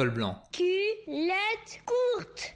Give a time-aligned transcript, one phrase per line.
[0.00, 0.34] col blanc.
[0.50, 2.54] Culotte courte.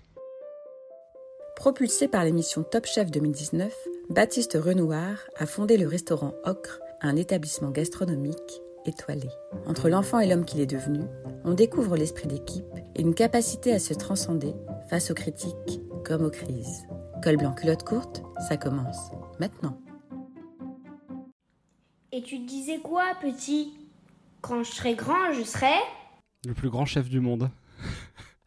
[1.57, 3.71] Propulsé par l'émission Top Chef 2019,
[4.09, 9.29] Baptiste Renouard a fondé le restaurant Ocre, un établissement gastronomique étoilé.
[9.67, 11.01] Entre l'enfant et l'homme qu'il est devenu,
[11.45, 14.55] on découvre l'esprit d'équipe et une capacité à se transcender
[14.89, 16.87] face aux critiques comme aux crises.
[17.23, 19.79] Col blanc culotte courte, ça commence maintenant.
[22.11, 23.75] Et tu disais quoi, petit?
[24.41, 25.75] Quand je serai grand, je serai
[26.47, 27.51] Le plus grand chef du monde.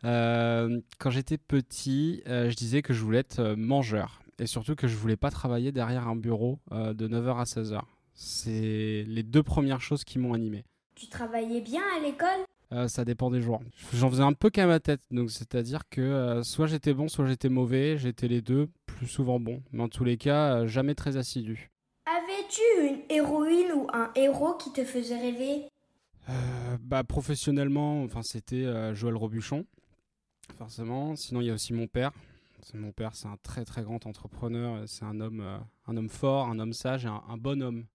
[0.03, 4.75] Euh, quand j'étais petit, euh, je disais que je voulais être euh, mangeur et surtout
[4.75, 7.81] que je voulais pas travailler derrière un bureau de 9h à 16h.
[8.13, 10.65] C'est les deux premières choses qui m'ont animé.
[10.93, 12.87] Tu travaillais bien à l'école?
[12.87, 13.59] Ça dépend des jours.
[13.91, 17.49] J'en faisais un peu qu'à ma tête, donc c'est-à-dire que soit j'étais bon, soit j'étais
[17.49, 17.97] mauvais.
[17.97, 21.71] J'étais les deux, plus souvent bon, mais en tous les cas, jamais très assidu.
[22.05, 25.69] Avais-tu une héroïne ou un héros qui te faisait rêver?
[26.81, 29.65] Bah, professionnellement, enfin, c'était Joël Robuchon
[30.57, 31.15] forcément.
[31.15, 32.11] Sinon, il y a aussi mon père.
[32.73, 34.83] Mon père, c'est un très très grand entrepreneur.
[34.87, 37.85] C'est un homme, euh, un homme fort, un homme sage et un, bon homme.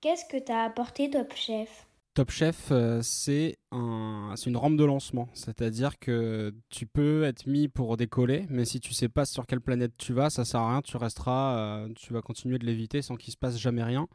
[0.00, 1.86] Qu'est-ce que t'as apporté Top Chef?
[2.14, 5.28] Top Chef, euh, c'est un, une rampe de lancement.
[5.34, 9.60] C'est-à-dire que tu peux être mis pour décoller, mais si tu sais pas sur quelle
[9.60, 10.80] planète tu vas, ça sert à rien.
[10.80, 14.08] Tu resteras, euh, tu vas continuer de l'éviter sans qu'il se passe jamais rien.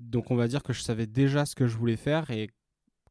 [0.00, 2.50] Donc on va dire que je savais déjà ce que je voulais faire et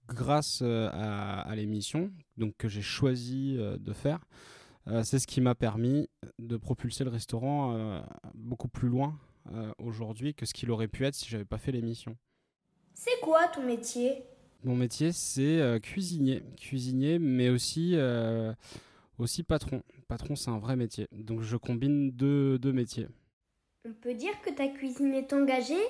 [0.08, 4.20] grâce euh, à, l'émission, donc que j'ai choisi euh, de faire,
[4.88, 9.18] euh, c'est ce qui m'a permis de propulser le restaurant beaucoup plus loin
[9.80, 12.16] aujourd'hui que ce qu'il aurait pu être si j'avais pas fait l'émission.
[12.94, 14.24] C'est quoi ton métier?
[14.64, 17.96] Mon métier, c'est cuisinier, cuisinier, mais aussi
[19.18, 19.82] aussi patron.
[20.08, 21.08] Patron, c'est un vrai métier.
[21.12, 23.08] Donc je combine deux, deux métiers.
[23.86, 25.84] On peut dire que ta cuisine est engagée?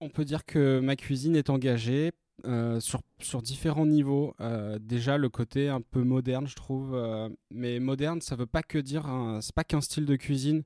[0.00, 2.12] On peut dire que ma cuisine est engagée
[2.44, 4.34] euh, sur, différents niveaux.
[4.40, 6.94] Euh, déjà le côté un peu moderne, je trouve.
[6.94, 9.06] Euh, mais moderne, ça veut pas que dire,
[9.40, 10.62] c'est pas qu'un style de cuisine.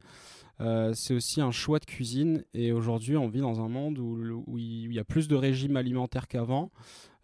[0.94, 2.44] c'est aussi un choix de cuisine.
[2.55, 5.77] Et aujourd'hui, on vit dans un monde où, où il y a plus de régimes
[5.77, 6.71] alimentaires qu'avant.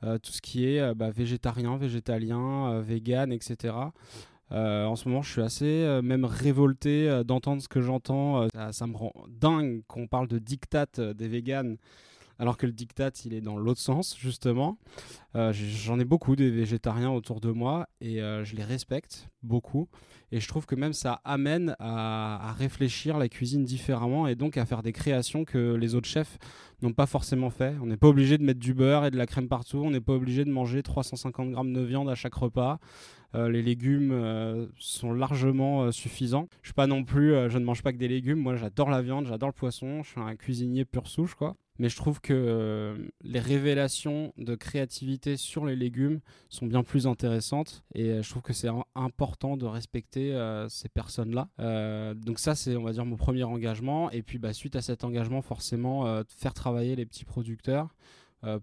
[0.00, 3.75] tout ce qui est bah, végétarien, végétalien, vegan, etc.
[4.50, 8.48] en ce moment, je suis assez même révolté d'entendre ce que j'entends.
[8.54, 11.76] Ça, ça, me rend dingue qu'on parle de diktat des véganes
[12.38, 14.78] alors que le diktat, il est dans l'autre sens, justement.
[15.34, 19.88] Euh, j'en ai beaucoup des végétariens autour de moi et euh, je les respecte beaucoup.
[20.31, 24.66] Et je trouve que même ça amène à, réfléchir la cuisine différemment et donc à
[24.66, 26.38] faire des créations que les autres chefs
[26.82, 27.75] n'ont pas forcément fait.
[27.82, 29.78] On n'est pas obligé de mettre du beurre et de la crème partout.
[29.78, 32.78] On n'est pas obligé de manger 350 grammes de viande à chaque repas.
[33.34, 36.49] Euh, les légumes sont largement suffisants.
[36.62, 38.38] Je suis pas non plus, je ne mange pas que des légumes.
[38.38, 40.03] Moi, j'adore la viande, j'adore le poisson.
[40.03, 44.55] Je suis un cuisinier pur souche, quoi mais je trouve que euh, les révélations de
[44.55, 49.56] créativité sur les légumes sont bien plus intéressantes et euh, je trouve que c'est important
[49.56, 51.49] de respecter euh, ces personnes-là.
[52.15, 55.05] donc ça, c'est on va dire mon premier engagement et puis bah, suite à cet
[55.05, 57.94] engagement, forcément, faire travailler les petits producteurs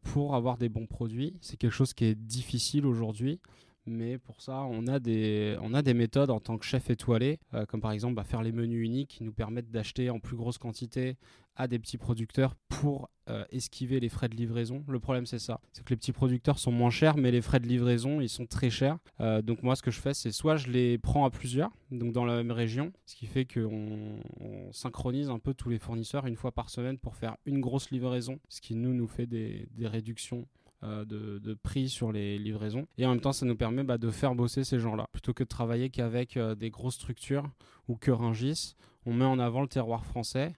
[0.03, 1.37] pour avoir des bons produits.
[1.41, 3.39] C'est quelque chose qui est difficile aujourd'hui.
[3.85, 7.39] Mais pour ça, on a des, on a des méthodes en tant que chef étoilé,
[7.67, 10.57] comme par exemple bah, faire les menus uniques qui nous permettent d'acheter en plus grosse
[10.57, 11.17] quantité
[11.55, 14.83] à des petits producteurs pour euh, esquiver les frais de livraison.
[14.87, 15.59] Le problème, c'est ça.
[15.71, 18.45] C'est que les petits producteurs sont moins chers, mais les frais de livraison, ils sont
[18.45, 18.97] très chers.
[19.21, 22.13] Euh, donc moi, ce que je fais, c'est soit je les prends à plusieurs, donc
[22.13, 26.25] dans la même région, ce qui fait qu'on on synchronise un peu tous les fournisseurs
[26.27, 29.67] une fois par semaine pour faire une grosse livraison, ce qui nous, nous fait des,
[29.71, 30.45] des réductions
[30.83, 32.87] euh, de, prix sur les livraisons.
[32.97, 35.07] Et en même temps, ça nous permet bah, de faire bosser ces gens-là.
[35.11, 37.49] Plutôt que de travailler qu'avec des grosses structures
[37.87, 38.75] ou que Ringis,
[39.05, 40.53] on met en avant le terroir français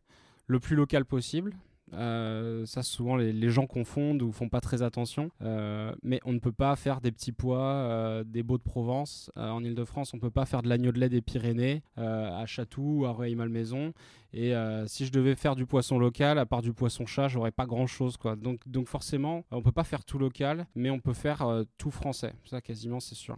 [0.48, 1.56] le plus local possible.
[1.94, 5.32] Euh, ça, souvent, les, gens confondent ou font pas très attention.
[5.42, 9.32] Euh, mais on ne peut pas faire des petits pois, euh, des beaux de Provence.
[9.36, 13.06] en Ile-de-France, on peut pas faire de l'agneau de lait des Pyrénées à Chatou ou
[13.06, 13.94] à Rueil-Malmaison.
[14.34, 14.54] Et
[14.88, 17.88] si je devais faire du poisson local, à part du poisson chat, j'aurais pas grand
[17.88, 18.18] chose.
[18.18, 18.36] Quoi.
[18.36, 22.34] Donc, donc, forcément, on peut pas faire tout local, mais on peut faire tout français.
[22.46, 23.38] Ça, quasiment, c'est sûr.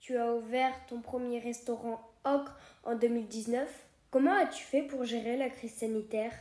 [0.00, 3.68] Tu as ouvert ton premier restaurant Ocre en 2019.
[4.10, 6.32] Comment as-tu fait pour gérer la crise sanitaire?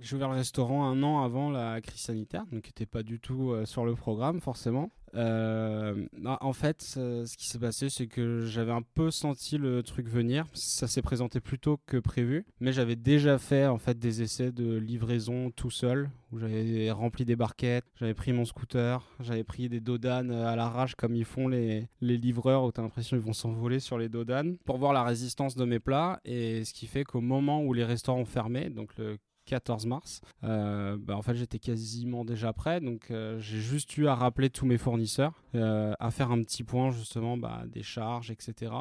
[0.00, 3.20] J'ai ouvert le restaurant un an avant la crise sanitaire, donc qui n'était pas du
[3.20, 4.90] tout euh, sur le programme forcément.
[5.14, 9.82] Euh, bah, en fait, ce qui s'est passé, c'est que j'avais un peu senti le
[9.82, 10.46] truc venir.
[10.54, 14.50] Ça s'est présenté plus tôt que prévu, mais j'avais déjà fait en fait des essais
[14.50, 19.68] de livraison tout seul, où j'avais rempli des barquettes, j'avais pris mon scooter, j'avais pris
[19.68, 23.32] des dodanes à l'arrache comme ils font les, les livreurs, où t'as l'impression qu'ils vont
[23.32, 26.20] s'envoler sur les dodanes, pour voir la résistance de mes plats.
[26.24, 30.20] Et ce qui fait qu'au moment où les restaurants fermaient, donc le 14 mars.
[30.42, 34.78] bah, en fait, j'étais quasiment déjà prêt, donc j'ai juste eu à rappeler tous mes
[34.78, 38.72] fournisseurs, à faire un petit point justement bah, des charges, etc.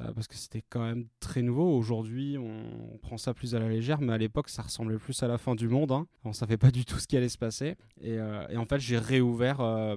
[0.00, 1.76] Euh, parce que c'était quand même très nouveau.
[1.76, 5.28] Aujourd'hui, on, prend ça plus à la légère, mais à l'époque, ça ressemblait plus à
[5.28, 5.92] la fin du monde.
[5.92, 6.06] Hein.
[6.24, 7.76] On savait pas du tout ce qui allait se passer.
[8.00, 9.96] Et, euh, en fait, j'ai réouvert euh,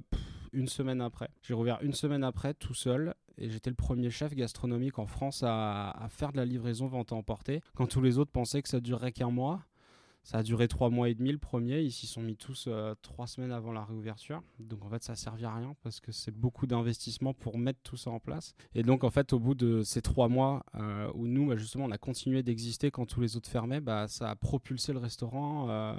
[0.54, 1.30] une semaine après.
[1.42, 3.16] J'ai rouvert une semaine après, tout seul.
[3.40, 7.12] Et j'étais le premier chef gastronomique en France à, à faire de la livraison vente
[7.12, 9.62] à emporter, quand tous les autres pensaient que ça durerait qu'un mois.
[10.28, 11.80] Ça a duré trois mois et demi le premier.
[11.80, 14.44] Ils s'y sont mis tous euh, trois semaines avant la réouverture.
[14.60, 17.96] Donc en fait, ça servi à rien parce que c'est beaucoup d'investissement pour mettre tout
[17.96, 18.54] ça en place.
[18.76, 21.86] Et donc en fait, au bout de ces trois mois euh, où nous, bah, justement,
[21.86, 25.70] on a continué d'exister quand tous les autres fermaient, bah, ça a propulsé le restaurant
[25.70, 25.96] euh,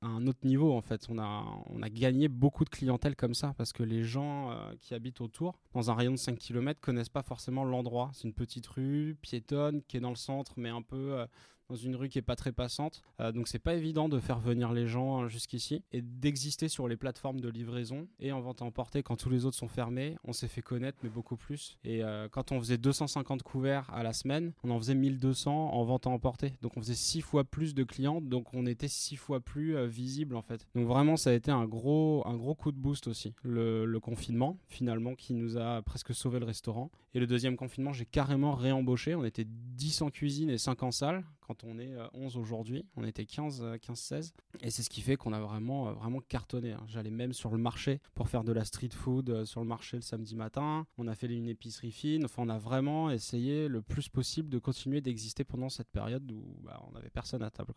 [0.00, 0.72] à un autre niveau.
[0.72, 4.04] En fait, on a, on a gagné beaucoup de clientèle comme ça parce que les
[4.04, 8.12] gens qui habitent autour, dans un rayon de 5 km, connaissent pas forcément l'endroit.
[8.14, 11.26] C'est une petite rue piétonne qui est dans le centre, mais un peu
[11.68, 13.02] dans une rue qui est pas très passante.
[13.20, 16.88] Euh, donc c'est pas évident de faire venir les gens euh, jusqu'ici et d'exister sur
[16.88, 20.16] les plateformes de livraison et en vente à emporter quand tous les autres sont fermés.
[20.24, 21.78] On s'est fait connaître mais beaucoup plus.
[21.84, 25.84] Et euh, quand on faisait 250 couverts à la semaine, on en faisait 1200 en
[25.84, 26.54] vente à emporter.
[26.62, 30.36] Donc on faisait 6 fois plus de clients, donc on était 6 fois plus visible
[30.36, 30.66] en fait.
[30.74, 33.34] Donc vraiment ça a été un gros, un gros coup de boost aussi.
[33.42, 36.90] Le, le confinement finalement qui nous a presque sauvé le restaurant.
[37.14, 39.14] Et le deuxième confinement j'ai carrément réembauché.
[39.14, 42.86] On était 10 en cuisine et 5 en salle quand on est 11 euh, aujourd'hui.
[42.96, 44.32] On était 15, 15, 16.
[44.62, 46.72] Et c'est ce qui fait qu'on a vraiment, euh, vraiment cartonné.
[46.72, 46.84] Hein.
[46.88, 49.96] J'allais même sur le marché pour faire de la street food euh, sur le marché
[49.96, 50.86] le samedi matin.
[50.98, 52.24] On a fait une épicerie fine.
[52.24, 56.42] Enfin, on a vraiment essayé le plus possible de continuer d'exister pendant cette période où
[56.62, 57.72] bah, on n'avait personne à table.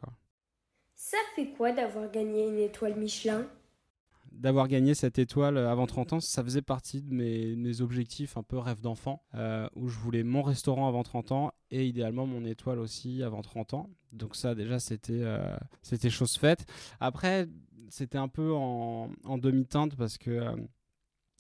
[0.96, 3.48] Ça fait quoi d'avoir gagné une étoile Michelin?
[4.40, 8.58] D'avoir gagné cette étoile avant 30 ans, ça faisait partie de mes, objectifs un peu
[8.58, 12.80] rêve d'enfant, euh, où je voulais mon restaurant avant 30 ans et idéalement mon étoile
[12.80, 13.90] aussi avant 30 ans.
[14.14, 16.66] Donc ça déjà c'était euh, c'était chose faite.
[17.00, 17.48] Après
[17.90, 20.56] c'était un peu en, demi-teinte parce que euh,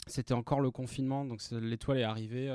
[0.07, 2.53] c'était encore le confinement, donc l'étoile est arrivée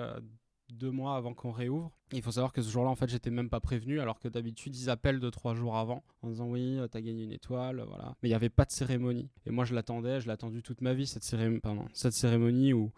[0.70, 1.90] deux mois avant qu'on réouvre.
[2.14, 4.76] Il faut savoir que ce jour-là, en fait, j'étais même pas prévenu, alors que d'habitude,
[4.76, 8.14] ils appellent deux, trois jours avant en disant oui, euh, t'as gagné une étoile, voilà.
[8.22, 9.28] Mais il n'y avait pas de cérémonie.
[9.46, 11.60] Et moi, je l'attendais, je l'ai attendu toute ma vie, cette, cérémonie,
[11.92, 12.92] cette où,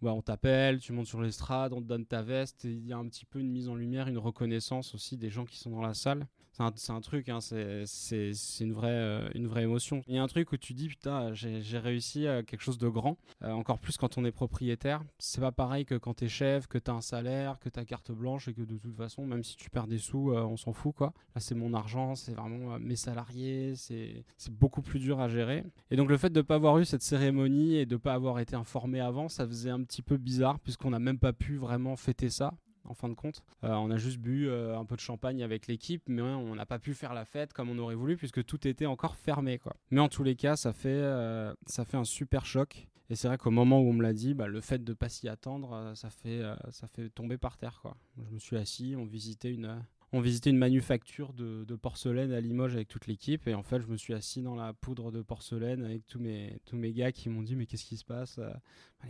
[0.00, 2.92] bah, on t'appelle, tu montes sur l'estrade, on te donne ta veste, et il y
[2.92, 5.70] a un petit peu une mise en lumière, une reconnaissance aussi des gens qui sont
[5.70, 10.02] dans la salle c'est un, truc, hein, c'est une vraie, euh, une vraie émotion.
[10.06, 12.88] Il y a un truc où tu dis, putain, j'ai réussi à quelque chose de
[12.88, 15.02] grand, euh, encore plus quand on est propriétaire.
[15.18, 18.48] C'est pas pareil que quand t'es chef, que t'as un salaire, que t'as carte blanche
[18.48, 20.94] et que de toute façon, même si tu perds des sous, euh, on s'en fout,
[20.94, 21.14] quoi.
[21.34, 25.64] Là, c'est mon argent, c'est vraiment mes salariés, c'est beaucoup plus dur à gérer.
[25.90, 28.12] Et donc, le fait de ne pas avoir eu cette cérémonie et de ne pas
[28.12, 31.56] avoir été informé avant, ça faisait un petit peu bizarre, puisqu'on n'a même pas pu
[31.56, 32.52] vraiment fêter ça
[32.84, 33.42] en fin de compte.
[33.64, 36.66] Euh, on a juste bu euh, un peu de champagne avec l'équipe, mais on n'a
[36.66, 39.58] pas pu faire la fête comme on aurait voulu puisque tout était encore fermé.
[39.58, 39.74] Quoi.
[39.90, 42.88] Mais en tous les cas, ça fait, euh, ça fait un super choc.
[43.10, 44.94] Et c'est vrai qu'au moment où on me l'a dit, bah, le fait de ne
[44.94, 46.40] pas s'y attendre, ça, fait,
[46.70, 47.80] ça fait tomber par terre.
[47.82, 47.94] Quoi.
[48.16, 52.74] Je me suis assis, on visitait une, on visitait une manufacture de, porcelaine à Limoges
[52.74, 53.46] avec toute l'équipe.
[53.48, 56.60] Et en fait, je me suis assis dans la poudre de porcelaine avec tous mes,
[56.66, 58.60] tous mes gars qui m'ont dit Mais qu'est-ce qui se passe bah,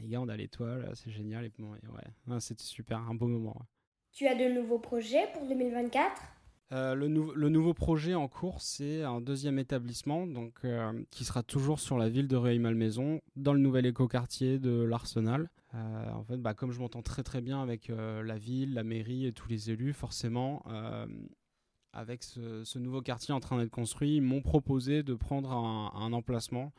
[0.01, 1.45] Les gars, on a l'étoile, c'est génial.
[1.45, 3.57] Et, ouais, c'était super, un beau moment.
[4.13, 6.23] Tu as de nouveaux projets pour 2024
[6.73, 11.43] euh, le, le, nouveau projet en cours, c'est un deuxième établissement donc, euh, qui sera
[11.43, 15.51] toujours sur la ville de Rueil-Malmaison, dans le nouvel écoquartier de l'Arsenal.
[15.75, 19.27] Euh, en fait, bah, comme je m'entends très très bien avec la ville, la mairie
[19.27, 20.63] et tous les élus, forcément,
[21.93, 26.73] avec ce, nouveau quartier en train d'être construit, ils m'ont proposé de prendre un emplacement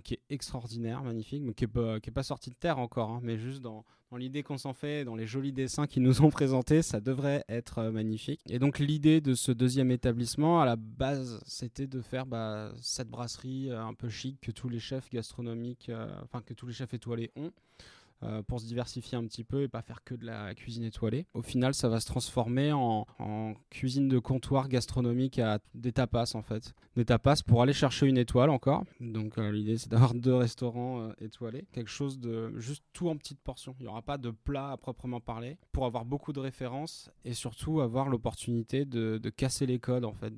[0.00, 3.38] qui est extraordinaire, magnifique, mais qui n'est pas, pas, sorti de terre encore, hein, mais
[3.38, 3.84] juste dans,
[4.16, 7.78] l'idée qu'on s'en fait, dans les jolis dessins qu'ils nous ont présentés, ça devrait être
[7.78, 8.40] euh, magnifique.
[8.48, 13.08] Et donc l'idée de ce deuxième établissement, à la base, c'était de faire bah, cette
[13.08, 16.72] brasserie euh, un peu chic que tous les chefs gastronomiques, euh, enfin que tous les
[16.72, 17.50] chefs étoilés ont.
[18.24, 21.26] Euh, pour se diversifier un petit peu et pas faire que de la cuisine étoilée.
[21.34, 23.06] Au final, ça va se transformer en,
[23.70, 26.74] cuisine de comptoir gastronomique à des tapas en fait.
[26.96, 28.84] Des tapas pour aller chercher une étoile encore.
[29.00, 31.66] Donc euh, l'idée c'est d'avoir deux restaurants euh, étoilés.
[31.72, 33.74] Quelque chose de juste tout en petites portions.
[33.78, 37.34] Il n'y aura pas de plat à proprement parler pour avoir beaucoup de références et
[37.34, 40.32] surtout avoir l'opportunité de, casser les codes en fait.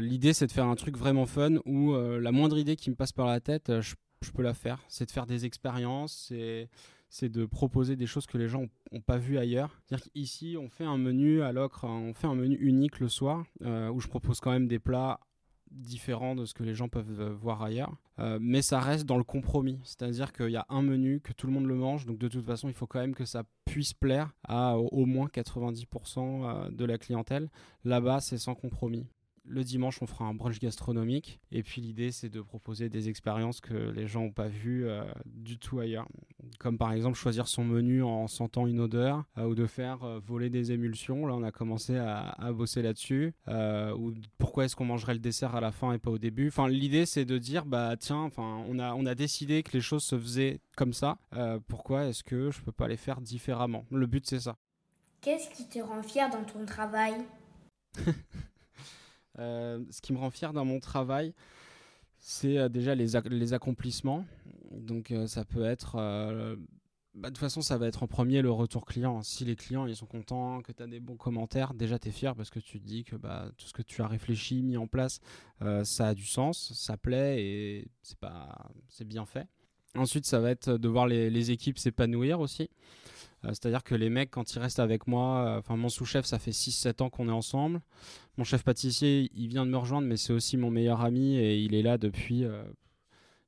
[0.00, 3.12] l'idée c'est de faire un truc vraiment fun où la moindre idée qui me passe
[3.12, 3.94] par la tête, je,
[4.34, 4.80] peux la faire.
[4.88, 6.32] C'est de faire des expériences.
[7.10, 9.82] C'est de proposer des choses que les gens n'ont pas vues ailleurs.
[9.84, 13.90] C'est-à-dire on fait un menu à l'ocre, on fait un menu unique le soir, euh,
[13.90, 15.18] où je propose quand même des plats
[15.72, 17.96] différents de ce que les gens peuvent euh, voir ailleurs.
[18.20, 19.80] Euh, mais ça reste dans le compromis.
[19.82, 22.46] C'est-à-dire qu'il y a un menu, que tout le monde le mange, donc de toute
[22.46, 26.98] façon, il faut quand même que ça puisse plaire à au moins 90% de la
[26.98, 27.50] clientèle.
[27.84, 29.06] Là-bas, c'est sans compromis.
[29.44, 31.40] le dimanche, on fera un brunch gastronomique.
[31.50, 34.86] Et puis l'idée, c'est de proposer des expériences que les gens n'ont pas vues
[35.24, 36.06] du tout ailleurs.
[36.60, 40.20] Comme par exemple choisir son menu en sentant une odeur euh, ou de faire euh,
[40.24, 41.26] voler des émulsions.
[41.26, 43.34] Là, on a commencé à, bosser là-dessus.
[43.48, 46.48] ou pourquoi est-ce qu'on mangerait le dessert à la fin et pas au début?
[46.48, 49.80] Enfin, l'idée, c'est de dire, bah tiens, enfin, on a, on a décidé que les
[49.80, 51.18] choses se faisaient comme ça.
[51.66, 53.84] pourquoi est-ce que je peux pas les faire différemment?
[53.90, 54.56] Le but, c'est ça.
[55.20, 57.14] Qu'est-ce qui te rend fier dans ton travail?
[59.38, 61.32] Euh, ce qui me rend fier dans mon travail,
[62.18, 64.26] c'est euh, déjà les, les, accomplissements.
[64.70, 65.96] Donc euh, ça peut être...
[67.12, 69.20] Bah, de toute façon, ça va être en premier le retour client.
[69.22, 72.12] Si les clients ils sont contents, que tu as des bons commentaires, déjà tu es
[72.12, 74.76] fier parce que tu te dis que bah, tout ce que tu as réfléchi, mis
[74.76, 75.18] en place,
[75.82, 78.70] ça a du sens, ça plaît et c'est pas
[79.04, 79.48] bien fait.
[79.96, 82.70] Ensuite, ça va être de voir les, équipes s'épanouir aussi.
[83.44, 86.38] Euh, c'est-à-dire que les mecs, quand ils restent avec moi, euh, enfin mon sous-chef, ça
[86.38, 87.80] fait 6-7 ans qu'on est ensemble.
[88.36, 91.58] Mon chef pâtissier, il vient de me rejoindre, mais c'est aussi mon meilleur ami et
[91.58, 92.62] il est là depuis euh,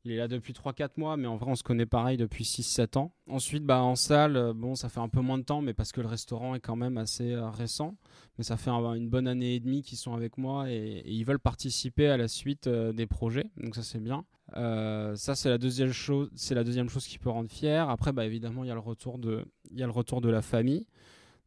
[0.05, 2.99] il est là depuis 3-4 mois, mais en vrai, on se connaît pareil depuis 6-7
[2.99, 3.15] ans.
[3.29, 6.01] Ensuite, bah, en salle, bon, ça fait un peu moins de temps, mais parce que
[6.01, 7.97] le restaurant est quand même assez récent.
[8.39, 11.39] Mais ça fait une bonne année et demie qu'ils sont avec moi et, ils veulent
[11.39, 13.51] participer à la suite des projets.
[13.57, 14.25] Donc ça, c'est bien.
[14.55, 16.31] ça, c'est la deuxième chose.
[16.35, 17.89] C'est la deuxième chose qui peut rendre fier.
[17.89, 20.87] Après, bah, évidemment, il y il y a le retour de la famille.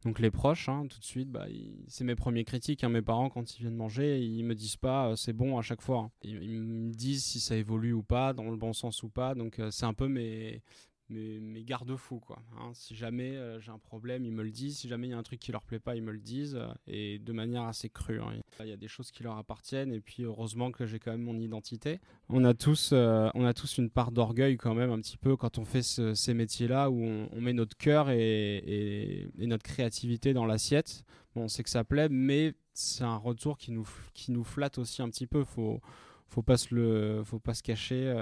[0.06, 1.46] Donc les proches, hein, tout de suite, bah,
[1.88, 2.84] c'est mes premiers critiques.
[2.84, 2.90] Hein.
[2.90, 5.82] mes parents, quand ils viennent manger, ils me disent pas euh, c'est bon à chaque
[5.82, 5.98] fois.
[5.98, 6.10] Hein.
[6.22, 9.34] Ils, me disent si ça évolue ou pas, dans le bon sens ou pas.
[9.34, 10.62] Donc euh, c'est un peu mes,
[11.08, 12.42] mes, garde-fous quoi.
[12.58, 12.70] Hein.
[12.74, 14.78] Si jamais euh, j'ai un problème, ils me le disent.
[14.78, 16.56] Si jamais il y a un truc qui leur plaît pas, ils me le disent
[16.56, 18.20] euh, et de manière assez crue.
[18.20, 18.32] Hein.
[18.60, 21.22] Il y a des choses qui leur appartiennent et puis heureusement que j'ai quand même
[21.22, 22.00] mon identité.
[22.28, 25.36] On a tous, euh, on a tous une part d'orgueil quand même un petit peu
[25.36, 31.04] quand on fait ces métiers-là où on, met notre cœur et, notre créativité dans l'assiette.
[31.34, 34.78] Bon, on sait que ça plaît, mais c'est un retour qui nous, qui nous flatte
[34.78, 35.44] aussi un petit peu.
[35.44, 35.80] Faut,
[36.28, 38.12] faut pas se le, faut pas se cacher,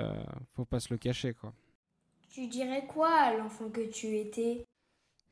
[0.52, 1.54] faut pas se le cacher quoi.
[2.34, 4.66] Tu dirais quoi à l'enfant que tu étais?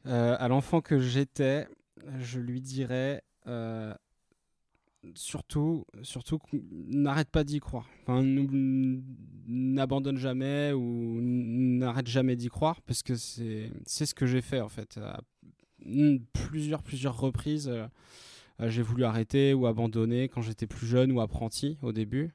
[0.06, 1.66] Euh, À l'enfant que j'étais,
[2.20, 3.92] je lui dirais euh,
[5.16, 7.88] surtout, surtout n'arrête pas d'y croire.
[8.02, 8.22] Enfin,
[9.48, 14.68] n'abandonne jamais ou n'arrête jamais d'y croire parce que c'est ce que j'ai fait en
[14.68, 14.96] fait.
[14.98, 15.22] À
[16.32, 17.88] plusieurs, plusieurs reprises, euh,
[18.60, 22.32] j'ai voulu arrêter ou abandonner quand j'étais plus jeune ou apprenti au début.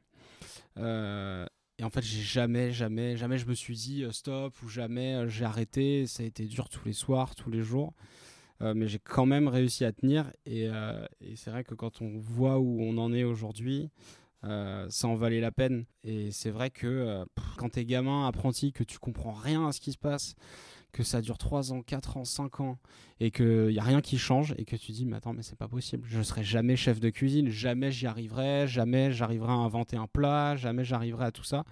[1.88, 5.30] En fait, j'ai jamais, jamais, jamais je me suis dit euh, stop ou jamais euh,
[5.30, 6.06] j'ai arrêté.
[6.06, 7.94] Ça a été dur tous les soirs, tous les jours.
[8.62, 10.30] Euh, mais j'ai quand même réussi à tenir.
[10.46, 10.68] Et,
[11.36, 13.90] c'est vrai que quand on voit où on en est aujourd'hui,
[14.44, 15.86] ça en valait la peine.
[16.04, 17.26] Et c'est vrai que
[17.58, 20.36] quand t'es gamin, apprenti, que tu comprends rien à ce qui se passe,
[20.92, 22.78] que ça dure 3 ans, 4 ans, 5 ans
[23.20, 25.58] et qu'il n'y a rien qui change et que tu dis mais attends mais c'est
[25.58, 29.56] pas possible, je ne serai jamais chef de cuisine, jamais j'y arriverai, jamais j'arriverai à
[29.56, 31.64] inventer un plat, jamais j'arriverai à tout ça.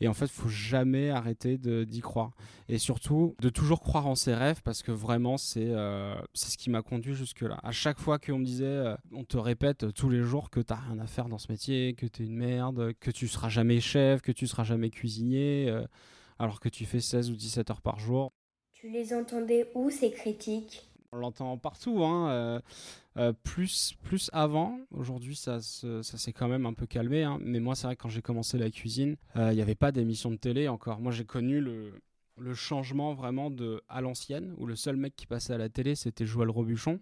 [0.00, 2.32] Et en fait, faut jamais arrêter d'y croire.
[2.68, 6.70] Et surtout, de toujours croire en ses rêves, parce que vraiment, c'est euh, ce qui
[6.70, 7.60] m'a conduit jusque-là.
[7.62, 10.72] À chaque fois qu'on me disait, euh, on te répète tous les jours que tu
[10.72, 13.48] n'as rien à faire dans ce métier, que tu es une merde, que tu seras
[13.48, 15.86] jamais chef, que tu seras jamais cuisinier, euh,
[16.38, 18.32] alors que tu fais 16 ou 17 heures par jour.
[18.72, 20.88] Tu les entendais où ces critiques?
[21.12, 22.30] On l'entend partout, hein.
[22.30, 22.60] Euh,
[23.16, 24.80] euh, plus, plus avant.
[24.90, 27.22] Aujourd'hui, ça, ça s'est quand même un peu calmé.
[27.22, 27.38] Hein.
[27.40, 29.92] Mais moi, c'est vrai que quand j'ai commencé la cuisine, euh, il n'y avait pas
[29.92, 31.00] d'émission de télé encore.
[31.00, 31.92] Moi, j'ai connu le,
[32.38, 35.94] le changement vraiment de à l'ancienne où le seul mec qui passait à la télé
[35.94, 37.00] c'était Joël Robuchon.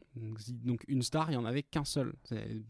[0.65, 2.15] Donc une star il y en avait qu'un seul.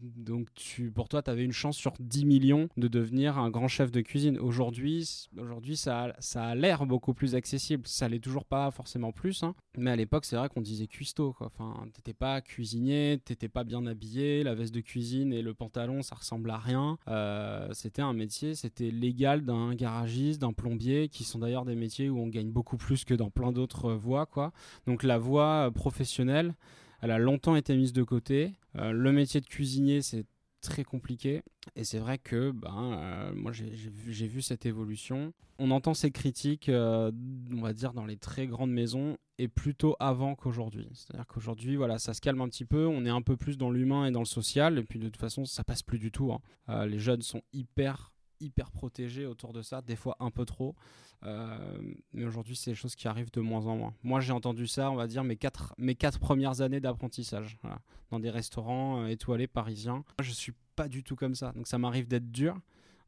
[0.01, 3.67] Donc tu pour toi tu avais une chance sur 10 millions de devenir un grand
[3.67, 4.37] chef de cuisine.
[4.37, 7.87] Aujourd'hui aujourd'hui ça ça a l'air beaucoup plus accessible.
[7.87, 9.55] Ça l'est toujours pas forcément plus hein.
[9.77, 11.47] mais à l'époque c'est vrai qu'on disait cuistot quoi.
[11.47, 16.01] Enfin t'étais pas cuisinier t'étais pas bien habillé la veste de cuisine et le pantalon
[16.01, 16.97] ça ressemble à rien.
[17.07, 22.09] Euh, c'était un métier c'était légal d'un garagiste d'un plombier qui sont d'ailleurs des métiers
[22.09, 24.25] où on gagne beaucoup plus que dans plein d'autres voies.
[24.25, 24.53] Quoi.
[24.87, 26.55] Donc la voie euh, professionnelle,
[27.01, 28.53] elle a longtemps été mise de côté.
[28.77, 30.25] Euh, le métier de cuisinier, c'est
[30.61, 31.43] très compliqué.
[31.75, 35.33] Et c'est vrai que ben, euh, moi, j'ai vu cette évolution.
[35.59, 40.35] On entend ces critiques, on va dire, dans les très grandes maisons, et plutôt avant
[40.35, 40.89] qu'aujourd'hui.
[40.93, 43.69] C'est-à-dire qu'aujourd'hui, voilà, ça se calme un petit peu, on est un peu plus dans
[43.69, 46.33] l'humain et dans le social, et puis de toute façon, ça passe plus du tout.
[46.33, 46.85] Hein.
[46.87, 48.12] les jeunes sont hyper
[48.43, 50.75] hyper protégés autour de ça, des fois un peu trop.
[51.25, 51.57] Euh,
[52.13, 53.93] mais aujourd'hui, c'est des choses qui arrivent de moins en moins.
[54.03, 57.57] Moi, j'ai entendu ça, on va dire, mes quatre, mes quatre premières années d'apprentissage,
[58.11, 60.03] dans des restaurants euh, étoilés parisiens.
[60.21, 62.59] Je suis pas du tout comme ça, donc ça m'arrive d'être dur.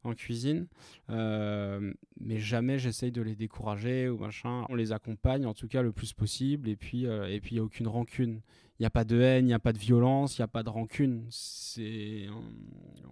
[0.06, 0.66] En cuisine,
[1.08, 4.64] mais jamais j'essaye de les décourager ou machin.
[4.68, 7.60] On les accompagne en tout cas le plus possible, et puis et puis il n'y
[7.60, 8.40] a aucune rancune.
[8.78, 10.48] Il n'y a pas de haine, il n'y a pas de violence, il n'y a
[10.48, 11.24] pas de rancune.
[11.30, 12.26] C'est,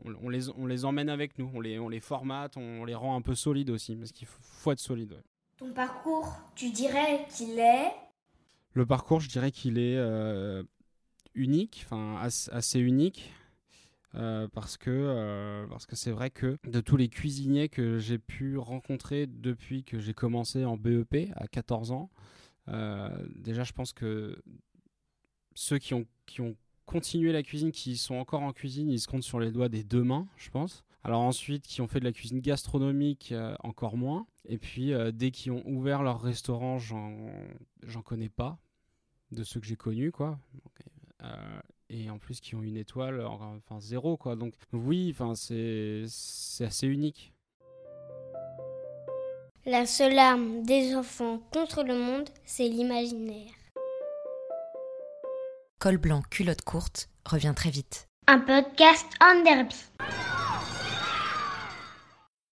[0.05, 3.17] on, les, on les emmène avec nous, on les, on les formate, on les rend
[3.17, 5.23] un peu solides aussi, parce qu'il faut, être solide.
[5.57, 7.93] Ton parcours, tu dirais qu'il est?
[8.75, 9.97] Le parcours, je dirais qu'il est
[11.35, 13.33] unique, enfin assez, unique.
[14.17, 18.19] Euh, parce que euh, parce que c'est vrai que de tous les cuisiniers que j'ai
[18.19, 22.11] pu rencontrer depuis que j'ai commencé en BEP à 14 ans,
[22.69, 24.41] euh, déjà je pense que
[25.55, 26.55] ceux qui ont, qui ont
[26.87, 29.83] continué la cuisine, qui sont encore en cuisine, ils se comptent sur les doigts des
[29.83, 30.85] deux mains, je pense.
[31.03, 34.27] Alors ensuite, qui ont fait de la cuisine gastronomique, encore moins.
[34.47, 38.59] Et puis, dès qu'ils ont ouvert leur restaurant, j'en connais pas
[39.33, 40.39] de ceux que j'ai connus, quoi.
[41.95, 44.37] Et en plus qui ont une étoile, enfin zéro quoi.
[44.37, 46.05] Donc oui, enfin c'est
[46.65, 47.33] assez unique.
[49.67, 53.51] La seule arme des enfants contre le monde, c'est l'imaginaire.
[55.79, 58.09] Col blanc, culotte courte revient très vite.
[58.27, 59.77] Un podcast en derby.